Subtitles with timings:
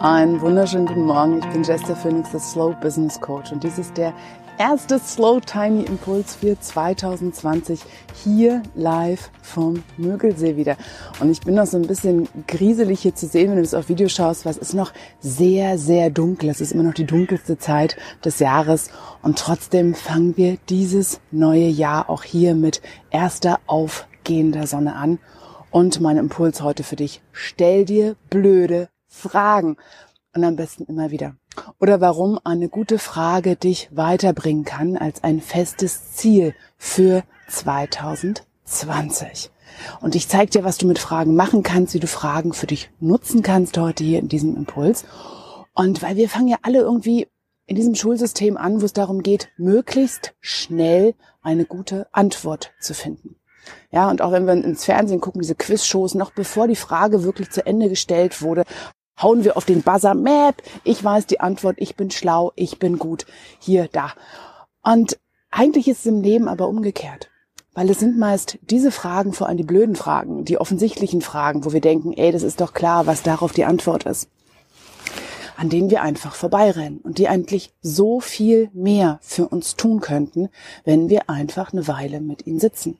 [0.00, 1.40] Einen wunderschönen guten Morgen.
[1.40, 3.50] Ich bin Jester Phoenix, der Slow Business Coach.
[3.50, 4.14] Und dies ist der
[4.56, 7.80] erste Slow Tiny Impuls für 2020
[8.22, 10.76] hier live vom Mögelsee wieder.
[11.18, 13.88] Und ich bin noch so ein bisschen grieselig hier zu sehen, wenn du das auf
[13.88, 16.48] Video schaust, weil es ist noch sehr, sehr dunkel.
[16.48, 18.90] Es ist immer noch die dunkelste Zeit des Jahres.
[19.22, 25.18] Und trotzdem fangen wir dieses neue Jahr auch hier mit erster aufgehender Sonne an.
[25.72, 29.76] Und mein Impuls heute für dich, stell dir blöde fragen.
[30.34, 31.34] Und am besten immer wieder.
[31.80, 39.50] Oder warum eine gute Frage dich weiterbringen kann als ein festes Ziel für 2020.
[40.00, 42.90] Und ich zeige dir, was du mit Fragen machen kannst, wie du Fragen für dich
[43.00, 45.04] nutzen kannst heute hier in diesem Impuls.
[45.74, 47.28] Und weil wir fangen ja alle irgendwie
[47.66, 53.36] in diesem Schulsystem an, wo es darum geht, möglichst schnell eine gute Antwort zu finden.
[53.90, 57.50] Ja, und auch wenn wir ins Fernsehen gucken, diese Quizshows, noch bevor die Frage wirklich
[57.50, 58.64] zu Ende gestellt wurde,
[59.20, 62.98] hauen wir auf den Buzzer, Map, ich weiß die Antwort, ich bin schlau, ich bin
[62.98, 63.26] gut,
[63.58, 64.12] hier, da.
[64.82, 65.18] Und
[65.50, 67.30] eigentlich ist es im Leben aber umgekehrt.
[67.74, 71.72] Weil es sind meist diese Fragen, vor allem die blöden Fragen, die offensichtlichen Fragen, wo
[71.72, 74.28] wir denken, ey, das ist doch klar, was darauf die Antwort ist,
[75.56, 80.48] an denen wir einfach vorbeirennen und die eigentlich so viel mehr für uns tun könnten,
[80.84, 82.98] wenn wir einfach eine Weile mit ihnen sitzen.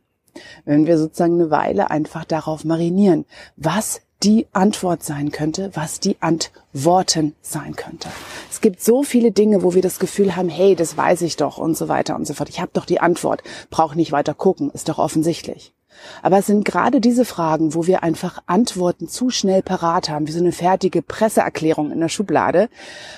[0.65, 3.25] Wenn wir sozusagen eine Weile einfach darauf marinieren,
[3.57, 8.09] was die Antwort sein könnte, was die Antworten sein könnte.
[8.51, 11.59] Es gibt so viele Dinge, wo wir das Gefühl haben, hey, das weiß ich doch
[11.59, 12.49] und so weiter und so fort.
[12.49, 15.73] Ich habe doch die Antwort, brauche nicht weiter gucken, ist doch offensichtlich.
[16.23, 20.33] Aber es sind gerade diese Fragen, wo wir einfach Antworten zu schnell parat haben, wie
[20.33, 22.69] so eine fertige Presseerklärung in der Schublade,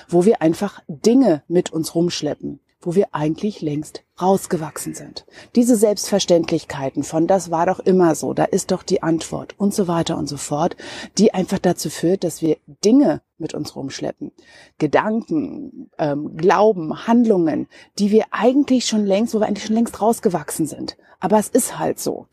[0.07, 5.25] wo wir einfach Dinge mit uns rumschleppen, wo wir eigentlich längst rausgewachsen sind.
[5.55, 9.87] Diese Selbstverständlichkeiten von das war doch immer so, da ist doch die Antwort und so
[9.87, 10.75] weiter und so fort,
[11.17, 14.31] die einfach dazu führt, dass wir Dinge mit uns rumschleppen.
[14.77, 17.67] Gedanken, ähm, Glauben, Handlungen,
[17.99, 20.97] die wir eigentlich schon längst, wo wir eigentlich schon längst rausgewachsen sind.
[21.19, 22.27] Aber es ist halt so.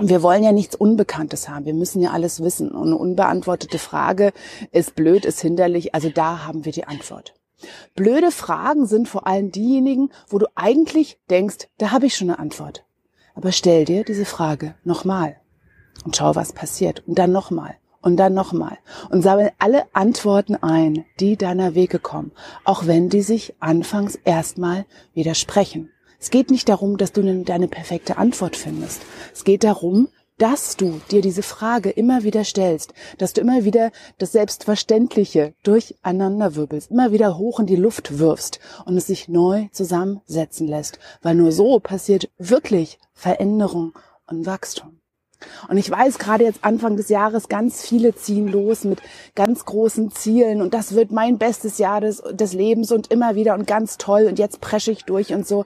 [0.00, 1.66] Wir wollen ja nichts Unbekanntes haben.
[1.66, 2.70] Wir müssen ja alles wissen.
[2.70, 4.32] Und eine unbeantwortete Frage
[4.72, 5.94] ist blöd, ist hinderlich.
[5.94, 7.34] Also da haben wir die Antwort.
[7.94, 12.38] Blöde Fragen sind vor allem diejenigen, wo du eigentlich denkst, da habe ich schon eine
[12.38, 12.84] Antwort.
[13.34, 15.36] Aber stell dir diese Frage nochmal
[16.04, 17.02] und schau, was passiert.
[17.06, 18.78] Und dann nochmal und dann nochmal.
[19.10, 22.32] Und sammel alle Antworten ein, die deiner Wege kommen,
[22.64, 24.84] auch wenn die sich anfangs erstmal
[25.14, 25.90] widersprechen.
[26.20, 29.02] Es geht nicht darum, dass du deine perfekte Antwort findest.
[29.32, 33.92] Es geht darum, dass du dir diese Frage immer wieder stellst, dass du immer wieder
[34.18, 39.68] das Selbstverständliche durcheinander wirbelst, immer wieder hoch in die Luft wirfst und es sich neu
[39.70, 43.92] zusammensetzen lässt, weil nur so passiert wirklich Veränderung
[44.26, 45.00] und Wachstum.
[45.68, 49.02] Und ich weiß gerade jetzt Anfang des Jahres, ganz viele ziehen los mit
[49.34, 53.54] ganz großen Zielen und das wird mein bestes Jahr des, des Lebens und immer wieder
[53.54, 55.64] und ganz toll und jetzt presche ich durch und so.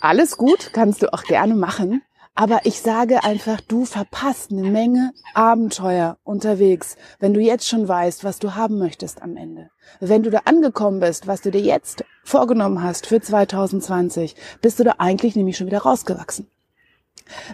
[0.00, 2.02] Alles gut, kannst du auch gerne machen.
[2.40, 8.22] Aber ich sage einfach, du verpasst eine Menge Abenteuer unterwegs, wenn du jetzt schon weißt,
[8.22, 9.70] was du haben möchtest am Ende.
[9.98, 14.84] Wenn du da angekommen bist, was du dir jetzt vorgenommen hast für 2020, bist du
[14.84, 16.48] da eigentlich nämlich schon wieder rausgewachsen.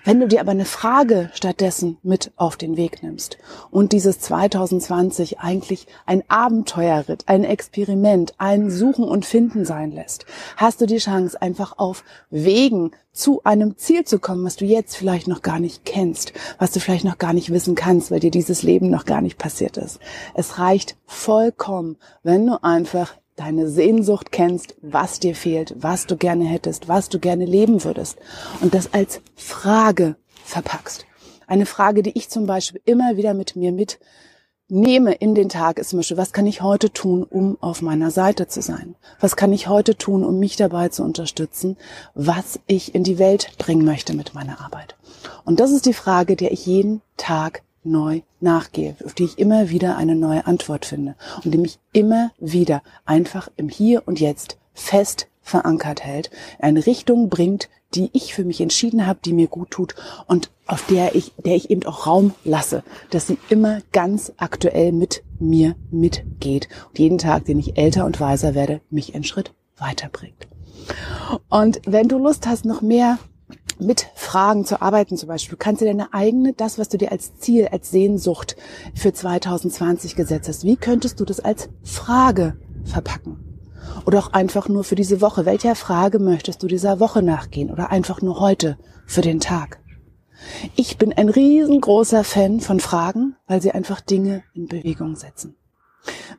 [0.05, 3.39] Wenn du dir aber eine Frage stattdessen mit auf den Weg nimmst
[3.71, 10.27] und dieses 2020 eigentlich ein Abenteuerritt, ein Experiment, ein Suchen und Finden sein lässt,
[10.57, 14.97] hast du die Chance, einfach auf Wegen zu einem Ziel zu kommen, was du jetzt
[14.97, 18.33] vielleicht noch gar nicht kennst, was du vielleicht noch gar nicht wissen kannst, weil dir
[18.33, 20.01] dieses Leben noch gar nicht passiert ist.
[20.35, 26.45] Es reicht vollkommen, wenn du einfach deine Sehnsucht kennst, was dir fehlt, was du gerne
[26.45, 28.17] hättest, was du gerne leben würdest
[28.61, 31.07] und das als Frage verpackst.
[31.47, 35.91] Eine Frage, die ich zum Beispiel immer wieder mit mir mitnehme in den Tag, ist
[35.91, 38.95] zum Beispiel, was kann ich heute tun, um auf meiner Seite zu sein?
[39.21, 41.77] Was kann ich heute tun, um mich dabei zu unterstützen,
[42.15, 44.97] was ich in die Welt bringen möchte mit meiner Arbeit?
[45.45, 49.71] Und das ist die Frage, der ich jeden Tag neu nachgehe, auf die ich immer
[49.71, 51.15] wieder eine neue Antwort finde
[51.45, 57.29] und die mich immer wieder einfach im Hier und Jetzt fest verankert hält, eine Richtung
[57.29, 59.95] bringt, die ich für mich entschieden habe, die mir gut tut
[60.27, 64.93] und auf der ich, der ich eben auch Raum lasse, dass sie immer ganz aktuell
[64.93, 69.53] mit mir mitgeht und jeden Tag, den ich älter und weiser werde, mich einen Schritt
[69.77, 70.49] weiterbringt.
[71.49, 73.19] Und wenn du Lust hast, noch mehr
[73.79, 75.53] mit Fragen zu arbeiten zum Beispiel.
[75.53, 78.57] Du kannst dir deine eigene, das, was du dir als Ziel, als Sehnsucht
[78.93, 83.37] für 2020 gesetzt hast, wie könntest du das als Frage verpacken?
[84.07, 85.47] Oder auch einfach nur für diese Woche.
[85.47, 87.71] Welcher Frage möchtest du dieser Woche nachgehen?
[87.71, 88.77] Oder einfach nur heute
[89.07, 89.79] für den Tag?
[90.75, 95.55] Ich bin ein riesengroßer Fan von Fragen, weil sie einfach Dinge in Bewegung setzen.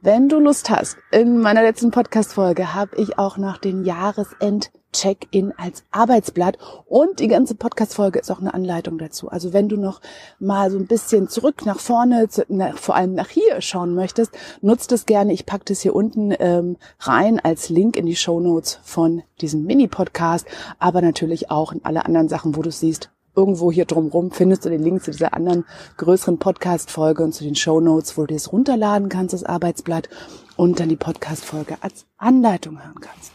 [0.01, 5.51] Wenn du Lust hast, in meiner letzten Podcast-Folge habe ich auch noch den Jahresend Check-in
[5.57, 9.29] als Arbeitsblatt und die ganze Podcast-Folge ist auch eine Anleitung dazu.
[9.29, 10.00] Also wenn du noch
[10.39, 14.31] mal so ein bisschen zurück nach vorne, zu, nach, vor allem nach hier schauen möchtest,
[14.62, 15.33] nutzt es gerne.
[15.33, 19.65] Ich packe das hier unten ähm, rein als Link in die Show Notes von diesem
[19.65, 20.47] Mini-Podcast,
[20.79, 24.70] aber natürlich auch in alle anderen Sachen, wo du siehst, irgendwo hier drumrum findest du
[24.70, 25.66] den Link zu dieser anderen
[25.98, 30.10] größeren Podcast-Folge und zu den Show Notes, wo du es runterladen kannst, das Arbeitsblatt
[30.58, 33.32] und dann die Podcast-Folge als Anleitung hören kannst.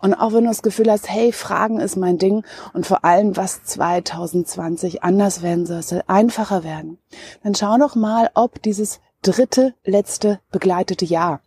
[0.00, 3.36] Und auch wenn du das Gefühl hast, hey, Fragen ist mein Ding und vor allem,
[3.36, 6.98] was 2020 anders werden soll, soll einfacher werden,
[7.44, 11.40] dann schau doch mal, ob dieses dritte, letzte begleitete Jahr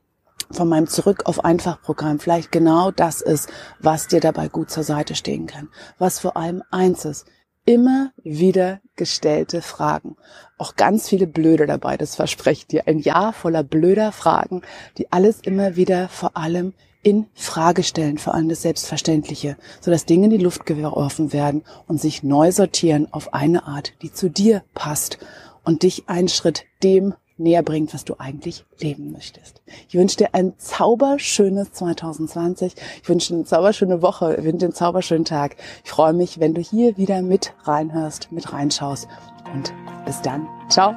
[0.52, 3.50] von meinem Zurück auf einfach Programm vielleicht genau das ist,
[3.80, 5.70] was dir dabei gut zur Seite stehen kann.
[5.98, 7.26] Was vor allem eins ist,
[7.66, 10.16] immer wieder gestellte Fragen.
[10.58, 12.88] Auch ganz viele blöde dabei, das verspreche ich dir.
[12.88, 14.62] Ein Jahr voller blöder Fragen,
[14.98, 20.26] die alles immer wieder vor allem in Frage stellen, vor allem das Selbstverständliche, sodass Dinge
[20.26, 24.64] in die Luft geworfen werden und sich neu sortieren auf eine Art, die zu dir
[24.74, 25.20] passt
[25.64, 29.62] und dich einen Schritt dem näher bringt, was du eigentlich leben möchtest.
[29.88, 32.76] Ich wünsche dir ein zauberschönes 2020.
[33.02, 34.36] Ich wünsche dir eine zauberschöne Woche.
[34.36, 35.58] Ich wünsche dir einen zauberschönen Tag.
[35.84, 39.08] Ich freue mich, wenn du hier wieder mit reinhörst, mit reinschaust.
[39.54, 39.74] Und
[40.06, 40.48] bis dann.
[40.70, 40.94] Ciao.